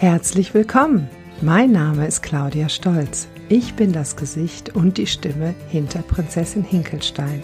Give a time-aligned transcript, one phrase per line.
[0.00, 1.10] Herzlich willkommen.
[1.42, 3.28] Mein Name ist Claudia Stolz.
[3.50, 7.42] Ich bin das Gesicht und die Stimme hinter Prinzessin Hinkelstein.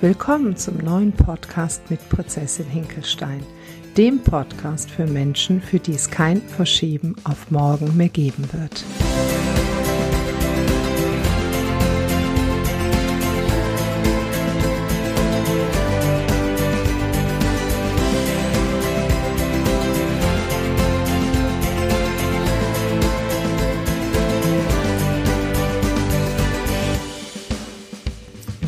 [0.00, 3.44] Willkommen zum neuen Podcast mit Prinzessin Hinkelstein,
[3.98, 8.82] dem Podcast für Menschen, für die es kein Verschieben auf morgen mehr geben wird.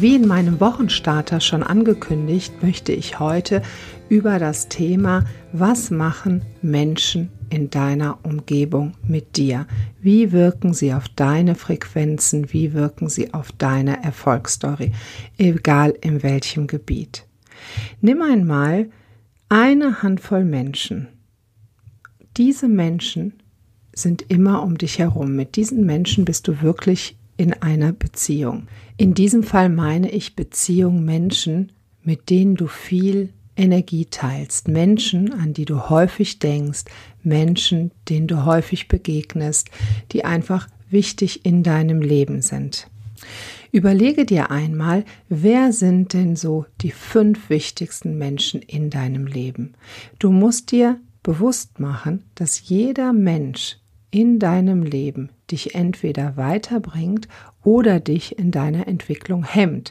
[0.05, 3.63] Wie in meinem Wochenstarter schon angekündigt, möchte ich heute
[4.11, 9.67] über das Thema, was machen Menschen in deiner Umgebung mit dir?
[10.03, 12.53] Wie wirken sie auf deine Frequenzen?
[12.53, 14.93] Wie wirken sie auf deine Erfolgsstory?
[15.39, 17.27] Egal in welchem Gebiet.
[18.03, 18.91] Nimm einmal
[19.49, 21.09] eine Handvoll Menschen.
[22.37, 23.43] Diese Menschen
[23.95, 25.35] sind immer um dich herum.
[25.35, 28.69] Mit diesen Menschen bist du wirklich in einer Beziehung.
[28.97, 35.53] In diesem Fall meine ich Beziehung Menschen, mit denen du viel Energie teilst, Menschen, an
[35.53, 36.85] die du häufig denkst,
[37.23, 39.71] Menschen, denen du häufig begegnest,
[40.13, 42.89] die einfach wichtig in deinem Leben sind.
[43.73, 49.75] Überlege dir einmal, wer sind denn so die fünf wichtigsten Menschen in deinem Leben?
[50.19, 53.79] Du musst dir bewusst machen, dass jeder Mensch
[54.15, 57.27] in deinem Leben dich entweder weiterbringt
[57.65, 59.91] oder dich in deiner Entwicklung hemmt.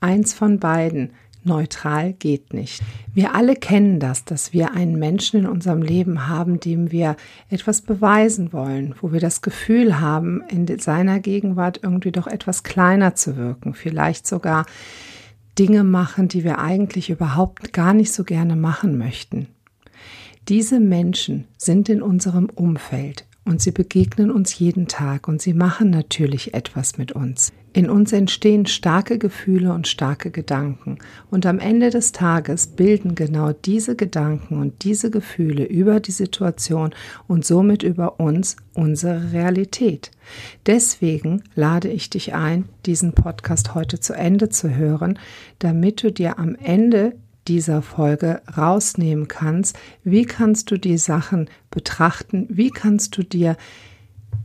[0.00, 1.10] Eins von beiden.
[1.44, 2.82] Neutral geht nicht.
[3.14, 7.16] Wir alle kennen das, dass wir einen Menschen in unserem Leben haben, dem wir
[7.48, 13.14] etwas beweisen wollen, wo wir das Gefühl haben, in seiner Gegenwart irgendwie doch etwas kleiner
[13.14, 14.66] zu wirken, vielleicht sogar
[15.60, 19.46] Dinge machen, die wir eigentlich überhaupt gar nicht so gerne machen möchten.
[20.48, 25.90] Diese Menschen sind in unserem Umfeld und sie begegnen uns jeden Tag und sie machen
[25.90, 27.52] natürlich etwas mit uns.
[27.72, 30.98] In uns entstehen starke Gefühle und starke Gedanken
[31.30, 36.92] und am Ende des Tages bilden genau diese Gedanken und diese Gefühle über die Situation
[37.28, 40.10] und somit über uns unsere Realität.
[40.66, 45.16] Deswegen lade ich dich ein, diesen Podcast heute zu Ende zu hören,
[45.60, 47.14] damit du dir am Ende
[47.48, 49.78] dieser Folge rausnehmen kannst.
[50.04, 52.46] Wie kannst du die Sachen betrachten?
[52.48, 53.56] Wie kannst du dir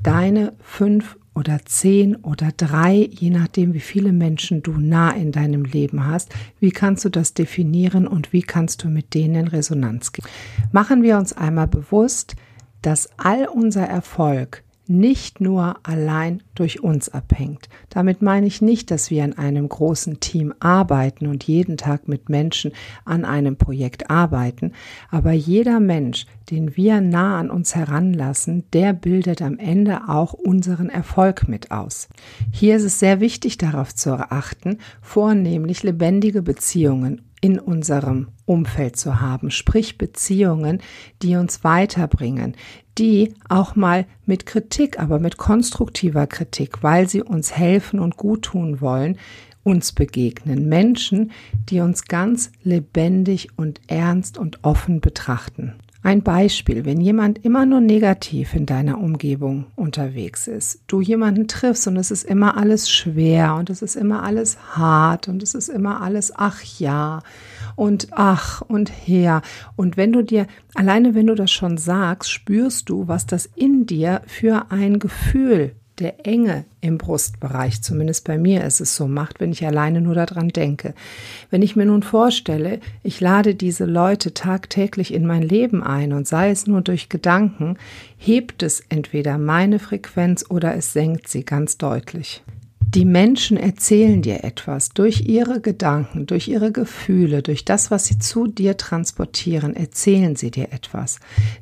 [0.04, 5.66] deine fünf oder zehn oder drei, je nachdem, wie viele Menschen du nah in deinem
[5.66, 10.14] Leben hast, wie kannst du das definieren und wie kannst du mit denen in Resonanz
[10.14, 10.26] gehen?
[10.72, 12.36] Machen wir uns einmal bewusst,
[12.82, 17.70] dass all unser Erfolg nicht nur allein durch uns abhängt.
[17.90, 22.30] Damit meine ich nicht, dass wir in einem großen Team arbeiten und jeden Tag mit
[22.30, 22.72] Menschen
[23.04, 24.72] an einem Projekt arbeiten,
[25.10, 30.90] aber jeder Mensch, den wir nah an uns heranlassen, der bildet am Ende auch unseren
[30.90, 32.08] Erfolg mit aus.
[32.52, 39.22] Hier ist es sehr wichtig darauf zu achten, vornehmlich lebendige Beziehungen in unserem Umfeld zu
[39.22, 40.82] haben, sprich Beziehungen,
[41.22, 42.56] die uns weiterbringen,
[42.98, 48.44] die auch mal mit Kritik, aber mit konstruktiver Kritik, weil sie uns helfen und gut
[48.44, 49.18] tun wollen,
[49.64, 50.70] uns begegnen.
[50.70, 51.32] Menschen,
[51.70, 55.74] die uns ganz lebendig und ernst und offen betrachten.
[56.06, 61.88] Ein Beispiel, wenn jemand immer nur negativ in deiner Umgebung unterwegs ist, du jemanden triffst
[61.88, 65.68] und es ist immer alles schwer und es ist immer alles hart und es ist
[65.68, 67.24] immer alles ach ja
[67.76, 69.42] und ach und her.
[69.78, 70.46] Und wenn du dir
[70.76, 75.72] alleine wenn du das schon sagst, spürst du, was das in dir für ein Gefühl
[76.00, 80.16] der Enge im Brustbereich, zumindest bei mir ist es so, macht, wenn ich alleine nur
[80.16, 80.94] daran denke.
[81.50, 86.28] Wenn ich mir nun vorstelle, ich lade diese Leute tagtäglich in mein Leben ein und
[86.28, 87.78] sei es nur durch Gedanken,
[88.18, 92.44] hebt es entweder meine Frequenz oder es senkt sie ganz deutlich.
[92.96, 98.20] Die Menschen erzählen dir etwas durch ihre Gedanken, durch ihre Gefühle, durch das, was sie
[98.20, 101.20] zu dir transportieren, erzählen sie dir etwas.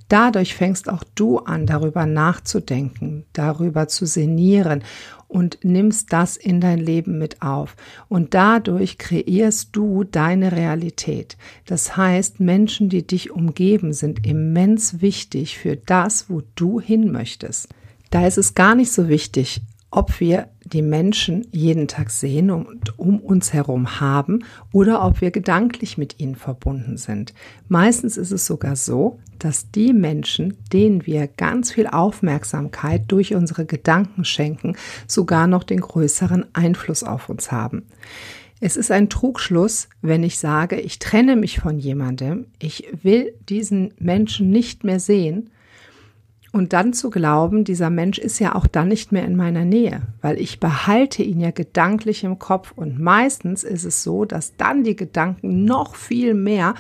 [0.10, 4.84] Dadurch fängst auch du an, darüber nachzudenken, darüber zu sinnieren
[5.28, 7.78] und nimmst das in dein Leben mit auf.
[8.10, 11.36] Und dadurch kreierst du deine Realität.
[11.66, 17.70] Das heißt, Menschen, die dich umgeben, sind immens wichtig für das, wo du hin möchtest.
[18.12, 19.64] Da ist es gar nicht so wichtig,
[19.96, 25.30] ob wir die Menschen jeden Tag sehen und um uns herum haben oder ob wir
[25.30, 27.34] gedanklich mit ihnen verbunden sind.
[27.68, 33.66] Meistens ist es sogar so, dass die Menschen, denen wir ganz viel Aufmerksamkeit durch unsere
[33.66, 34.76] Gedanken schenken,
[35.08, 37.84] sogar noch den größeren Einfluss auf uns haben.
[38.60, 43.94] Es ist ein Trugschluss, wenn ich sage, ich trenne mich von jemandem, ich will diesen
[44.00, 45.52] Menschen nicht mehr sehen
[46.54, 50.04] Und dann zu glauben, dieser Mensch ist ja auch dann nicht mehr in meiner Nähe,
[50.22, 52.74] weil ich behalte ihn ja gedanklich im Kopf.
[52.76, 56.76] Und meistens ist es so, dass dann die Gedanken noch viel mehr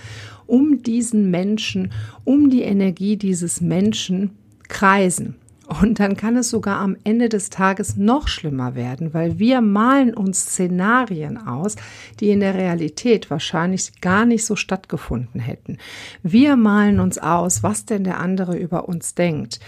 [0.45, 1.91] um diesen Menschen,
[2.23, 4.37] um die Energie dieses Menschen
[4.67, 5.37] kreisen.
[5.81, 10.13] Und dann kann es sogar am Ende des Tages noch schlimmer werden, weil wir malen
[10.13, 11.75] uns Szenarien aus,
[12.19, 15.77] die in der Realität wahrscheinlich gar nicht so stattgefunden hätten.
[16.21, 19.59] Wir malen uns aus, was denn der andere über uns denkt,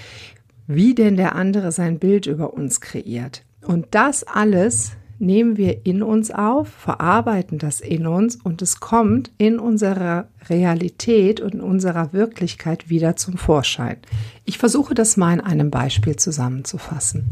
[0.67, 3.43] wie denn der andere sein Bild über uns kreiert.
[3.65, 9.31] Und das alles nehmen wir in uns auf, verarbeiten das in uns und es kommt
[9.37, 13.97] in unserer Realität und in unserer Wirklichkeit wieder zum Vorschein.
[14.43, 17.25] Ich versuche das mal in einem Beispiel zusammenzufassen.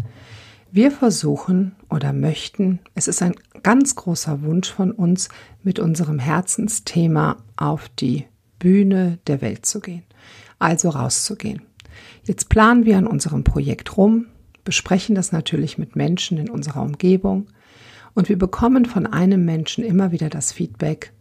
[0.72, 5.30] Wir versuchen oder möchten, es ist ein ganz großer Wunsch von uns,
[5.62, 8.26] mit unserem Herzensthema auf die
[8.60, 10.04] Bühne der Welt zu gehen,
[10.58, 11.62] also rauszugehen.
[12.24, 14.26] Jetzt planen wir an unserem Projekt rum,
[14.64, 17.48] besprechen das natürlich mit Menschen in unserer Umgebung,
[18.14, 21.14] und wir bekommen von einem Menschen immer wieder das Feedback,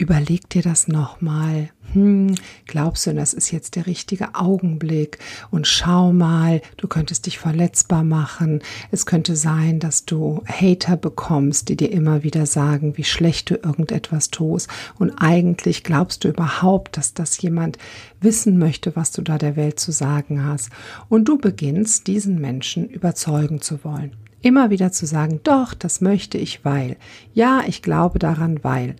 [0.00, 1.68] überleg dir das nochmal.
[1.92, 2.34] Hm,
[2.66, 5.18] glaubst du, das ist jetzt der richtige Augenblick?
[5.50, 8.62] Und schau mal, du könntest dich verletzbar machen.
[8.90, 13.56] Es könnte sein, dass du Hater bekommst, die dir immer wieder sagen, wie schlecht du
[13.56, 14.68] irgendetwas tust.
[14.98, 17.76] Und eigentlich glaubst du überhaupt, dass das jemand
[18.22, 20.70] wissen möchte, was du da der Welt zu sagen hast.
[21.10, 24.12] Und du beginnst, diesen Menschen überzeugen zu wollen.
[24.42, 26.96] Immer wieder zu sagen, doch, das möchte ich, weil.
[27.34, 28.96] Ja, ich glaube daran, weil.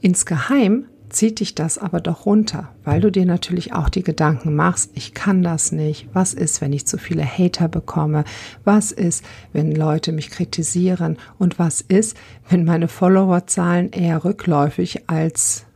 [0.00, 4.90] Insgeheim zieht dich das aber doch runter, weil du dir natürlich auch die Gedanken machst,
[4.94, 8.24] ich kann das nicht, was ist, wenn ich zu viele Hater bekomme,
[8.64, 12.16] was ist, wenn Leute mich kritisieren und was ist,
[12.48, 15.66] wenn meine Followerzahlen eher rückläufig als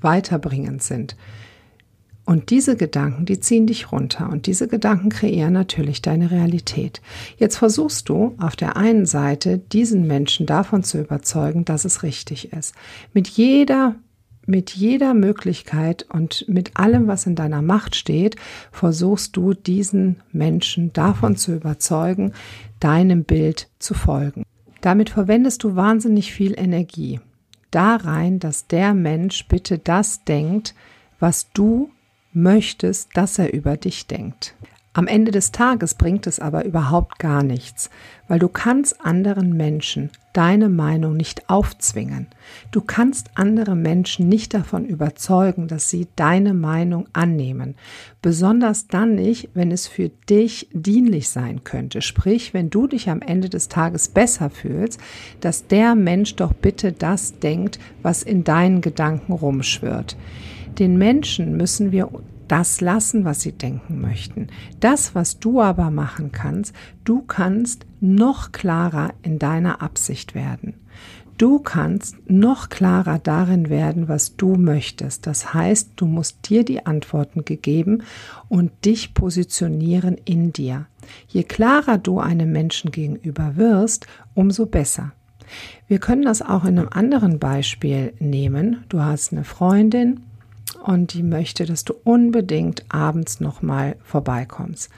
[0.00, 1.16] weiterbringend sind.
[2.24, 7.02] Und diese Gedanken, die ziehen dich runter und diese Gedanken kreieren natürlich deine Realität.
[7.36, 12.52] Jetzt versuchst du auf der einen Seite diesen Menschen davon zu überzeugen, dass es richtig
[12.52, 12.74] ist.
[13.12, 13.96] Mit jeder
[14.44, 18.34] mit jeder Möglichkeit und mit allem, was in deiner Macht steht,
[18.72, 22.32] versuchst du diesen Menschen davon zu überzeugen,
[22.80, 24.42] deinem Bild zu folgen.
[24.80, 27.20] Damit verwendest du wahnsinnig viel Energie
[27.70, 30.74] da rein, dass der Mensch bitte das denkt,
[31.18, 31.90] was du
[32.32, 34.54] möchtest, dass er über dich denkt.
[34.94, 37.88] Am Ende des Tages bringt es aber überhaupt gar nichts,
[38.28, 42.26] weil du kannst anderen Menschen deine Meinung nicht aufzwingen.
[42.72, 47.74] Du kannst andere Menschen nicht davon überzeugen, dass sie deine Meinung annehmen.
[48.20, 52.02] Besonders dann nicht, wenn es für dich dienlich sein könnte.
[52.02, 55.00] Sprich, wenn du dich am Ende des Tages besser fühlst,
[55.40, 60.16] dass der Mensch doch bitte das denkt, was in deinen Gedanken rumschwirrt.
[60.78, 62.08] Den Menschen müssen wir
[62.48, 64.48] das lassen, was sie denken möchten.
[64.80, 66.74] Das, was du aber machen kannst,
[67.04, 70.74] du kannst noch klarer in deiner Absicht werden.
[71.38, 75.26] Du kannst noch klarer darin werden, was du möchtest.
[75.26, 78.02] Das heißt, du musst dir die Antworten gegeben
[78.48, 80.86] und dich positionieren in dir.
[81.28, 85.12] Je klarer du einem Menschen gegenüber wirst, umso besser.
[85.88, 88.84] Wir können das auch in einem anderen Beispiel nehmen.
[88.88, 90.20] Du hast eine Freundin,
[90.82, 94.90] und die möchte, dass du unbedingt abends nochmal vorbeikommst.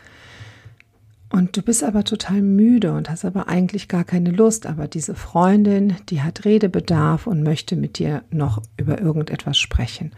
[1.31, 4.67] Und du bist aber total müde und hast aber eigentlich gar keine Lust.
[4.67, 10.12] Aber diese Freundin, die hat Redebedarf und möchte mit dir noch über irgendetwas sprechen.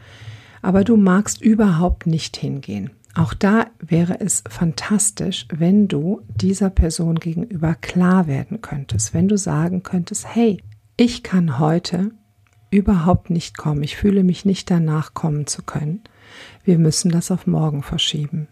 [0.61, 2.91] Aber du magst überhaupt nicht hingehen.
[3.15, 9.39] Auch da wäre es fantastisch, wenn du dieser Person gegenüber klar werden könntest, wenn du
[9.39, 10.59] sagen könntest, hey,
[10.99, 12.11] ich kann heute
[12.77, 13.83] überhaupt nicht kommen.
[13.83, 16.03] Ich fühle mich nicht danach kommen zu können.
[16.65, 18.49] Wir müssen das auf morgen verschieben.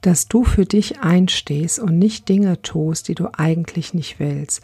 [0.00, 4.62] Dass du für dich einstehst und nicht Dinge tust, die du eigentlich nicht willst.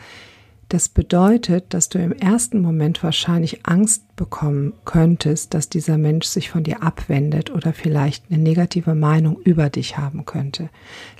[0.69, 6.50] Das bedeutet, dass du im ersten Moment wahrscheinlich Angst bekommen könntest, dass dieser Mensch sich
[6.50, 10.69] von dir abwendet oder vielleicht eine negative Meinung über dich haben könnte.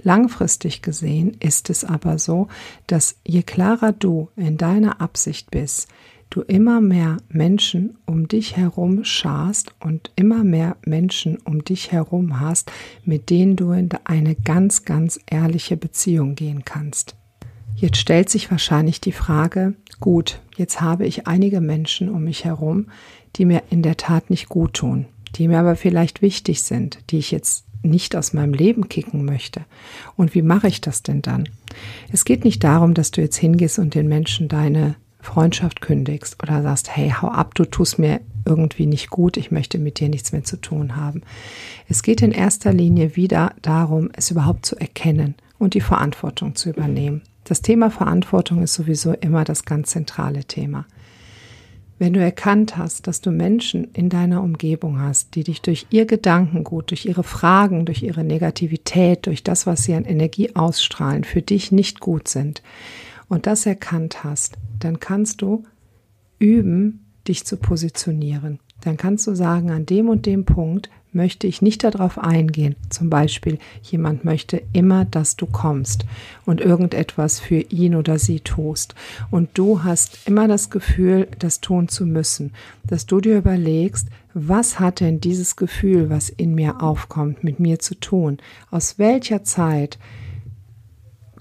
[0.03, 2.49] Langfristig gesehen ist es aber so,
[2.89, 5.89] dass je klarer du in deiner Absicht bist,
[6.31, 12.41] du immer mehr Menschen um dich herum scharst und immer mehr Menschen um dich herum
[12.41, 12.71] hast,
[13.05, 17.17] mit denen du in eine ganz, ganz ehrliche Beziehung gehen kannst.
[17.75, 22.87] Jetzt stellt sich wahrscheinlich die Frage, gut, jetzt habe ich einige Menschen um mich herum,
[23.37, 25.07] die mir in der Tat nicht gut tun,
[25.37, 29.65] die mir aber vielleicht wichtig sind, die ich jetzt nicht aus meinem Leben kicken möchte.
[30.17, 31.49] Und wie mache ich das denn dann?
[32.13, 34.97] Es geht nicht darum, dass du jetzt hingehst und den Menschen deine
[35.29, 39.79] Freundschaft kündigst oder sagst, hey, hau ab, du tust mir irgendwie nicht gut, ich möchte
[39.79, 41.21] mit dir nichts mehr zu tun haben.
[41.87, 46.71] Es geht in erster Linie wieder darum, es überhaupt zu erkennen und die Verantwortung zu
[46.71, 47.21] übernehmen.
[47.45, 50.87] Das Thema Verantwortung ist sowieso immer das ganz zentrale Thema.
[51.99, 56.07] Wenn du erkannt hast, dass du Menschen in deiner Umgebung hast, die dich durch ihr
[56.07, 61.43] Gedankengut, durch ihre Fragen, durch ihre Negativität, durch das, was sie an Energie ausstrahlen, für
[61.43, 62.63] dich nicht gut sind
[63.29, 65.65] und das erkannt hast, dann kannst du
[66.39, 68.59] üben, dich zu positionieren.
[68.83, 72.77] Dann kannst du sagen, an dem und dem Punkt möchte ich nicht darauf eingehen.
[72.91, 76.05] Zum Beispiel, jemand möchte immer, dass du kommst
[76.45, 78.95] und irgendetwas für ihn oder sie tust.
[79.31, 82.53] Und du hast immer das Gefühl, das tun zu müssen,
[82.87, 87.79] dass du dir überlegst, was hat denn dieses Gefühl, was in mir aufkommt, mit mir
[87.79, 88.39] zu tun?
[88.71, 89.99] Aus welcher Zeit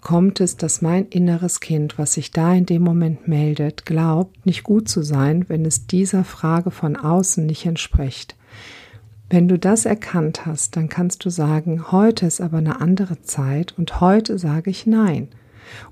[0.07, 4.63] kommt es, dass mein inneres Kind, was sich da in dem Moment meldet, glaubt, nicht
[4.63, 8.37] gut zu sein, wenn es dieser Frage von außen nicht entspricht.
[9.29, 13.73] Wenn du das erkannt hast, dann kannst du sagen, heute ist aber eine andere Zeit
[13.77, 15.27] und heute sage ich Nein.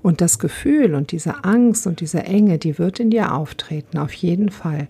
[0.00, 4.14] Und das Gefühl und diese Angst und diese Enge, die wird in dir auftreten, auf
[4.14, 4.88] jeden Fall.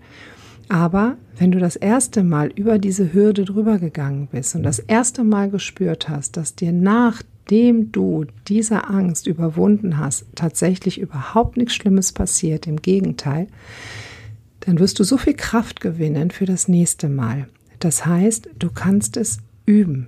[0.69, 5.25] Aber wenn du das erste Mal über diese Hürde drüber gegangen bist und das erste
[5.25, 6.71] Mal gespürt hast, dass dir
[7.47, 13.47] nachdem du diese Angst überwunden hast, tatsächlich überhaupt nichts Schlimmes passiert, im Gegenteil,
[14.59, 17.47] dann wirst du so viel Kraft gewinnen für das nächste Mal.
[17.79, 20.07] Das heißt, du kannst es üben.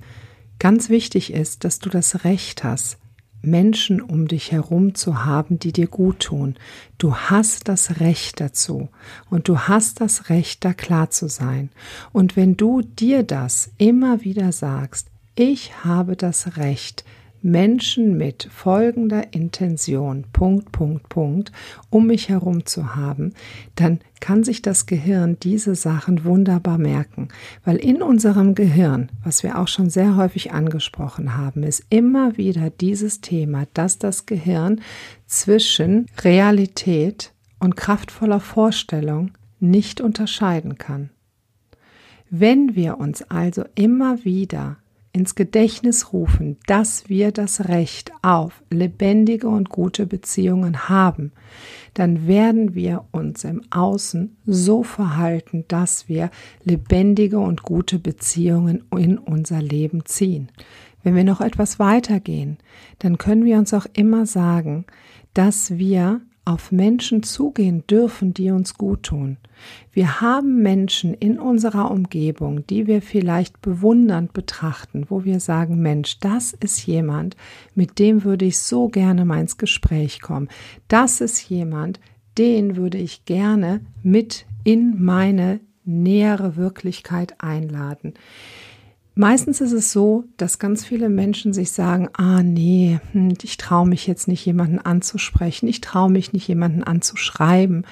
[0.60, 2.98] Ganz wichtig ist, dass du das Recht hast,
[3.42, 6.56] Menschen um dich herum zu haben, die dir gut tun.
[6.98, 8.90] Du hast das Recht dazu
[9.30, 11.70] und du hast das Recht, da klar zu sein.
[12.12, 17.06] Und wenn du dir das immer wieder sagst, ich habe das Recht,
[17.42, 21.52] Menschen mit folgender Intention, Punkt, Punkt, Punkt,
[21.90, 23.34] um mich herum zu haben,
[23.76, 27.30] dann kann sich das Gehirn diese Sachen wunderbar merken,
[27.64, 32.70] weil in unserem Gehirn, was wir auch schon sehr häufig angesprochen haben, ist immer wieder
[32.70, 34.82] dieses Thema, dass das Gehirn
[35.26, 41.10] zwischen Realität und kraftvoller Vorstellung nicht unterscheiden kann.
[42.30, 44.78] Wenn wir uns also immer wieder
[45.12, 51.32] ins Gedächtnis rufen, dass wir das Recht auf lebendige und gute Beziehungen haben,
[51.96, 56.30] dann werden wir uns im Außen so verhalten, dass wir
[56.64, 60.50] lebendige und gute Beziehungen in unser Leben ziehen.
[61.04, 62.58] Wenn wir noch etwas weitergehen,
[63.00, 64.86] dann können wir uns auch immer sagen,
[65.34, 69.38] dass wir auf Menschen zugehen dürfen, die uns gut tun.
[69.92, 76.20] Wir haben Menschen in unserer Umgebung, die wir vielleicht bewundernd betrachten, wo wir sagen, Mensch,
[76.20, 77.36] das ist jemand,
[77.76, 80.50] mit dem würde ich so gerne mal ins Gespräch kommen.
[80.88, 82.00] Das ist jemand,
[82.38, 88.14] den würde ich gerne mit in meine nähere Wirklichkeit einladen.
[89.20, 93.86] Meistens ist es so, dass ganz viele Menschen sich sagen, ah nee, hm, ich traue
[93.86, 97.86] mich jetzt nicht jemanden anzusprechen, ich traue mich nicht jemanden anzuschreiben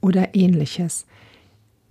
[0.00, 1.06] oder ähnliches.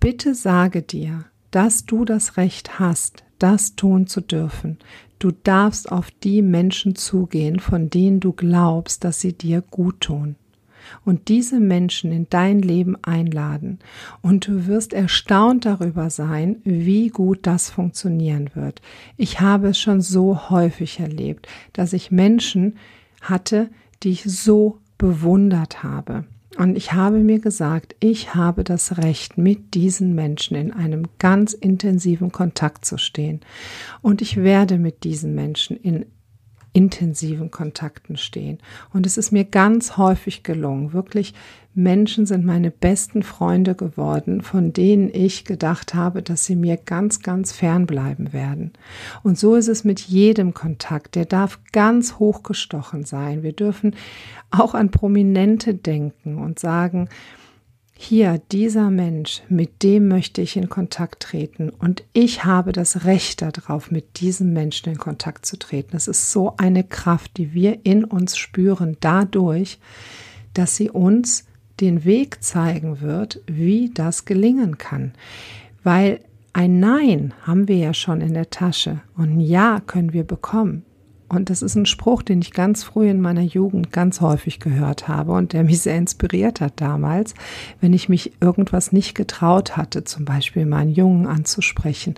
[0.00, 4.78] Bitte sage dir, dass du das Recht hast, das tun zu dürfen.
[5.18, 10.36] Du darfst auf die Menschen zugehen, von denen du glaubst, dass sie dir gut tun
[11.04, 13.78] und diese Menschen in dein Leben einladen.
[14.22, 18.82] Und du wirst erstaunt darüber sein, wie gut das funktionieren wird.
[19.16, 22.76] Ich habe es schon so häufig erlebt, dass ich Menschen
[23.20, 23.68] hatte,
[24.02, 26.24] die ich so bewundert habe.
[26.58, 31.52] Und ich habe mir gesagt, ich habe das Recht, mit diesen Menschen in einem ganz
[31.52, 33.40] intensiven Kontakt zu stehen.
[34.02, 36.06] Und ich werde mit diesen Menschen in
[36.72, 38.58] intensiven Kontakten stehen.
[38.92, 40.92] Und es ist mir ganz häufig gelungen.
[40.92, 41.34] Wirklich,
[41.74, 47.20] Menschen sind meine besten Freunde geworden, von denen ich gedacht habe, dass sie mir ganz,
[47.20, 48.72] ganz fern bleiben werden.
[49.22, 51.14] Und so ist es mit jedem Kontakt.
[51.14, 53.42] Der darf ganz hochgestochen sein.
[53.42, 53.94] Wir dürfen
[54.50, 57.08] auch an Prominente denken und sagen,
[58.02, 63.42] hier, dieser Mensch, mit dem möchte ich in Kontakt treten und ich habe das Recht
[63.42, 65.96] darauf, mit diesem Menschen in Kontakt zu treten.
[65.96, 69.78] Es ist so eine Kraft, die wir in uns spüren, dadurch,
[70.54, 71.44] dass sie uns
[71.80, 75.12] den Weg zeigen wird, wie das gelingen kann.
[75.84, 76.20] Weil
[76.54, 80.86] ein Nein haben wir ja schon in der Tasche und ein Ja können wir bekommen.
[81.30, 85.08] Und das ist ein Spruch, den ich ganz früh in meiner Jugend ganz häufig gehört
[85.08, 87.34] habe und der mich sehr inspiriert hat damals,
[87.80, 92.14] wenn ich mich irgendwas nicht getraut hatte, zum Beispiel meinen Jungen anzusprechen,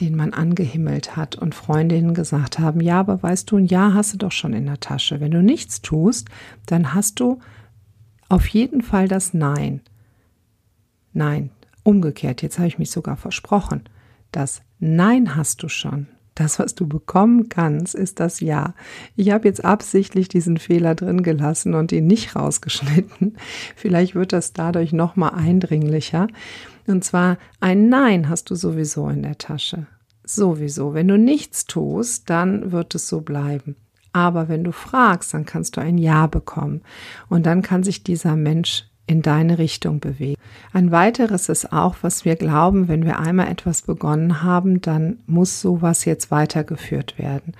[0.00, 4.14] den man angehimmelt hat und Freundinnen gesagt haben, ja, aber weißt du, ein Ja hast
[4.14, 5.20] du doch schon in der Tasche.
[5.20, 6.28] Wenn du nichts tust,
[6.66, 7.38] dann hast du
[8.28, 9.80] auf jeden Fall das Nein.
[11.12, 11.50] Nein,
[11.84, 13.82] Umgekehrt, jetzt habe ich mich sogar versprochen.
[14.30, 16.06] Das Nein hast du schon.
[16.34, 18.74] Das, was du bekommen kannst, ist das Ja.
[19.16, 23.36] Ich habe jetzt absichtlich diesen Fehler drin gelassen und ihn nicht rausgeschnitten.
[23.76, 26.28] Vielleicht wird das dadurch noch mal eindringlicher.
[26.86, 29.86] Und zwar ein Nein hast du sowieso in der Tasche.
[30.24, 30.94] Sowieso.
[30.94, 33.76] Wenn du nichts tust, dann wird es so bleiben.
[34.12, 36.82] Aber wenn du fragst, dann kannst du ein Ja bekommen.
[37.28, 40.40] Und dann kann sich dieser Mensch in deine Richtung bewegen.
[40.72, 45.60] Ein weiteres ist auch, was wir glauben, wenn wir einmal etwas begonnen haben, dann muss
[45.60, 47.54] sowas jetzt weitergeführt werden.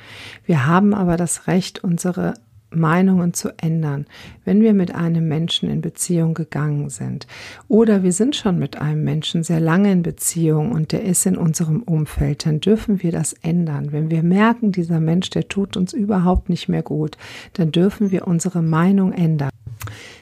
[0.46, 2.34] Wir haben aber das Recht, unsere
[2.75, 4.06] Meinungen zu ändern,
[4.44, 7.26] wenn wir mit einem Menschen in Beziehung gegangen sind.
[7.68, 11.37] Oder wir sind schon mit einem Menschen sehr lange in Beziehung und der ist in
[11.37, 13.92] unserem Umfeld, dann dürfen wir das ändern.
[13.92, 17.16] Wenn wir merken, dieser Mensch, der tut uns überhaupt nicht mehr gut,
[17.52, 19.50] dann dürfen wir unsere Meinung ändern.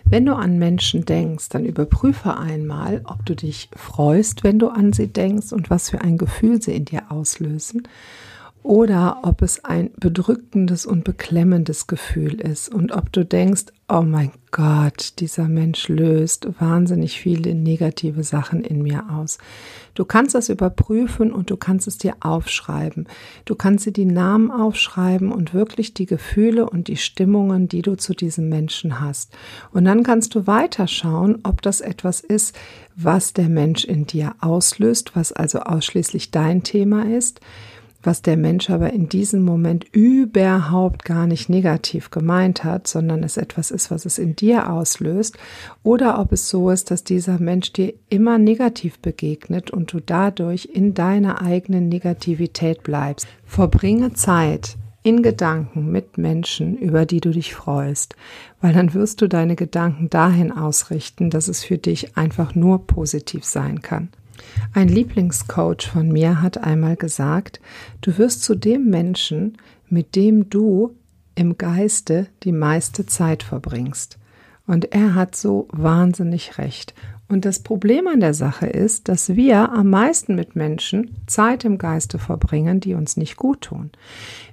[0.05, 4.93] Wenn du an Menschen denkst, dann überprüfe einmal, ob du dich freust, wenn du an
[4.93, 7.85] sie denkst und was für ein Gefühl sie in dir auslösen
[8.63, 14.33] oder ob es ein bedrückendes und beklemmendes Gefühl ist und ob du denkst, oh mein
[14.51, 19.39] Gott, dieser Mensch löst wahnsinnig viele negative Sachen in mir aus.
[19.95, 23.09] Du kannst das überprüfen und du kannst es dir aufschreiben.
[23.47, 27.97] Du kannst dir die Namen aufschreiben und wirklich die Gefühle und die Stimmungen, die du
[27.97, 29.33] zu diesem Menschen hast.
[29.73, 32.57] Und dann kannst du weiterschauen, ob das etwas ist,
[32.95, 37.41] was der Mensch in dir auslöst, was also ausschließlich dein Thema ist
[38.03, 43.37] was der Mensch aber in diesem Moment überhaupt gar nicht negativ gemeint hat, sondern es
[43.37, 45.39] etwas ist, was es in dir auslöst,
[45.83, 50.71] oder ob es so ist, dass dieser Mensch dir immer negativ begegnet und du dadurch
[50.73, 53.27] in deiner eigenen Negativität bleibst.
[53.45, 58.17] Verbringe Zeit in Gedanken mit Menschen, über die du dich freust,
[58.61, 63.45] weil dann wirst du deine Gedanken dahin ausrichten, dass es für dich einfach nur positiv
[63.45, 64.11] sein kann.
[64.73, 67.61] Ein Lieblingscoach von mir hat einmal gesagt,
[68.01, 70.95] du wirst zu dem Menschen, mit dem du
[71.35, 74.19] im Geiste die meiste Zeit verbringst.
[74.67, 76.95] Und er hat so wahnsinnig recht.
[77.29, 81.79] Und das Problem an der Sache ist, dass wir am meisten mit Menschen Zeit im
[81.79, 83.91] Geiste verbringen, die uns nicht gut tun.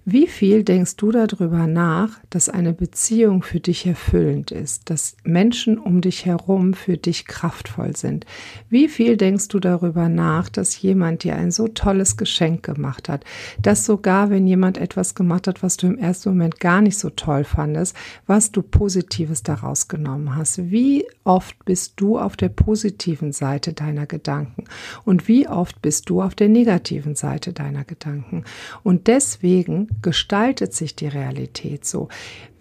[0.10, 5.78] Wie viel denkst du darüber nach, dass eine Beziehung für dich erfüllend ist, dass Menschen
[5.78, 8.26] um dich herum für dich kraftvoll sind?
[8.70, 13.26] Wie viel denkst du darüber nach, dass jemand dir ein so tolles Geschenk gemacht hat,
[13.62, 17.10] dass sogar wenn jemand etwas gemacht hat, was du im ersten Moment gar nicht so
[17.10, 17.94] toll fandest,
[18.28, 20.72] was du Positives daraus genommen hast?
[20.72, 24.64] Wie oft bist du auf der positiven Seite deiner Gedanken
[25.04, 28.46] und wie oft bist du auf der negativen Seite deiner Gedanken?
[28.84, 32.10] Und deswegen gestaltet sich die Realität so.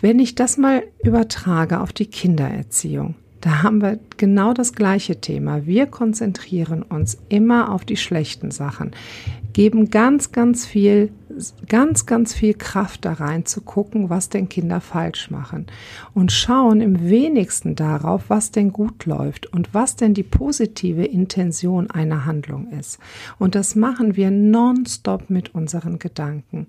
[0.01, 5.67] Wenn ich das mal übertrage auf die Kindererziehung, da haben wir genau das gleiche Thema.
[5.67, 8.93] Wir konzentrieren uns immer auf die schlechten Sachen,
[9.53, 11.11] geben ganz, ganz viel
[11.69, 15.67] ganz, ganz viel Kraft da rein zu gucken, was denn Kinder falsch machen
[16.15, 21.91] und schauen im wenigsten darauf, was denn gut läuft und was denn die positive Intention
[21.91, 22.99] einer Handlung ist.
[23.39, 26.69] Und das machen wir nonstop mit unseren Gedanken.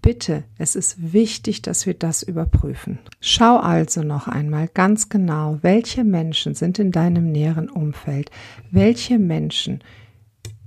[0.00, 3.00] Bitte, es ist wichtig, dass wir das überprüfen.
[3.20, 8.30] Schau also noch einmal ganz genau, welche Menschen sind in deinem näheren Umfeld,
[8.70, 9.82] welche Menschen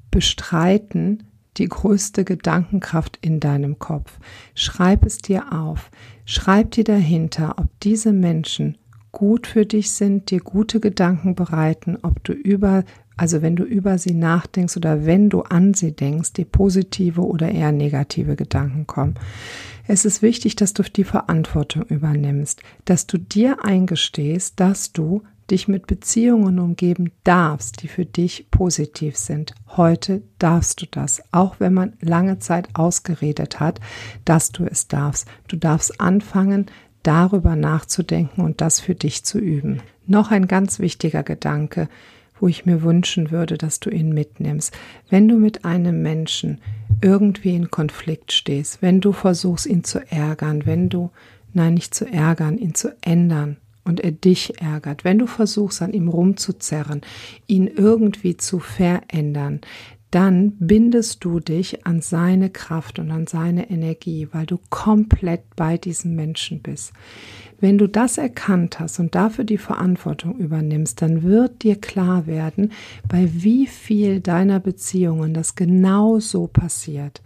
[0.09, 1.23] bestreiten
[1.57, 4.19] die größte Gedankenkraft in deinem Kopf.
[4.55, 5.91] Schreib es dir auf.
[6.25, 8.77] Schreib dir dahinter, ob diese Menschen
[9.11, 12.83] gut für dich sind, dir gute Gedanken bereiten, ob du über,
[13.17, 17.51] also wenn du über sie nachdenkst oder wenn du an sie denkst, die positive oder
[17.51, 19.15] eher negative Gedanken kommen.
[19.87, 25.67] Es ist wichtig, dass du die Verantwortung übernimmst, dass du dir eingestehst, dass du dich
[25.67, 29.53] mit Beziehungen umgeben darfst, die für dich positiv sind.
[29.67, 33.79] Heute darfst du das, auch wenn man lange Zeit ausgeredet hat,
[34.25, 35.27] dass du es darfst.
[35.47, 36.67] Du darfst anfangen,
[37.03, 39.81] darüber nachzudenken und das für dich zu üben.
[40.07, 41.89] Noch ein ganz wichtiger Gedanke,
[42.39, 44.75] wo ich mir wünschen würde, dass du ihn mitnimmst.
[45.09, 46.59] Wenn du mit einem Menschen
[47.01, 51.11] irgendwie in Konflikt stehst, wenn du versuchst, ihn zu ärgern, wenn du,
[51.53, 55.93] nein, nicht zu ärgern, ihn zu ändern, und er dich ärgert, wenn du versuchst, an
[55.93, 57.01] ihm rumzuzerren,
[57.47, 59.61] ihn irgendwie zu verändern,
[60.11, 65.77] dann bindest du dich an seine Kraft und an seine Energie, weil du komplett bei
[65.77, 66.91] diesem Menschen bist.
[67.61, 72.73] Wenn du das erkannt hast und dafür die Verantwortung übernimmst, dann wird dir klar werden,
[73.07, 77.21] bei wie viel deiner Beziehungen das genau so passiert.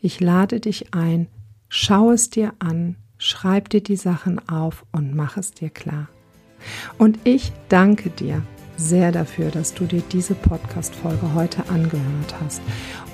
[0.00, 1.26] Ich lade dich ein,
[1.68, 6.08] schau es dir an, Schreib dir die Sachen auf und mach es dir klar.
[6.96, 8.42] Und ich danke dir
[8.78, 12.62] sehr dafür, dass du dir diese Podcast-Folge heute angehört hast.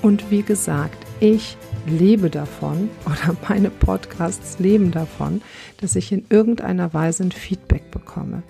[0.01, 5.41] Und wie gesagt, ich lebe davon oder meine Podcasts leben davon,
[5.81, 8.43] dass ich in irgendeiner Weise ein Feedback bekomme.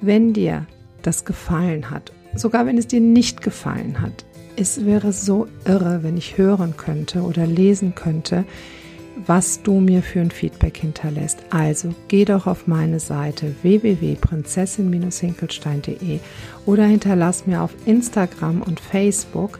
[0.00, 0.68] Wenn dir
[1.02, 6.16] das gefallen hat, sogar wenn es dir nicht gefallen hat, es wäre so irre, wenn
[6.16, 8.44] ich hören könnte oder lesen könnte,
[9.26, 11.38] was du mir für ein Feedback hinterlässt.
[11.50, 16.20] Also geh doch auf meine Seite www.prinzessin-hinkelstein.de
[16.66, 19.58] oder hinterlass mir auf Instagram und Facebook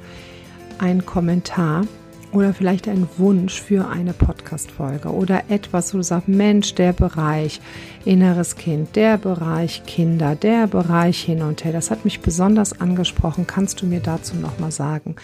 [0.78, 1.86] einen Kommentar
[2.32, 7.60] oder vielleicht einen Wunsch für eine Podcast-Folge oder etwas, wo du sagst, Mensch, der Bereich
[8.04, 13.46] inneres Kind, der Bereich Kinder, der Bereich hin und her, das hat mich besonders angesprochen.
[13.46, 15.16] Kannst du mir dazu nochmal sagen,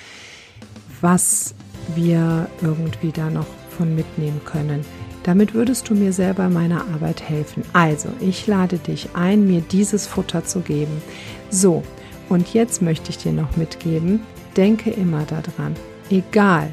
[1.00, 1.54] was
[1.94, 3.46] wir irgendwie da noch
[3.78, 4.84] von mitnehmen können?
[5.22, 7.62] Damit würdest du mir selber in meiner Arbeit helfen.
[7.72, 11.02] Also, ich lade dich ein, mir dieses Futter zu geben.
[11.50, 11.82] So,
[12.28, 14.20] und jetzt möchte ich dir noch mitgeben,
[14.56, 15.74] denke immer daran,
[16.10, 16.72] egal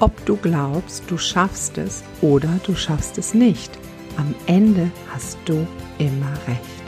[0.00, 3.70] ob du glaubst, du schaffst es oder du schaffst es nicht.
[4.16, 5.66] Am Ende hast du
[5.98, 6.82] immer recht.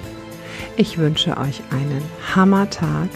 [0.76, 2.02] Ich wünsche euch einen
[2.34, 3.08] Hammertag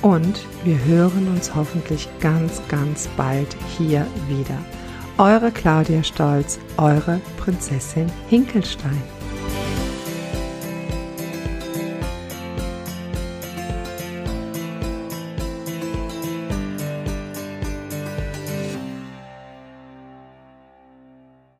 [0.00, 4.58] und wir hören uns hoffentlich ganz, ganz bald hier wieder.
[5.22, 9.21] Eure Claudia Stolz, eure Prinzessin Hinkelstein.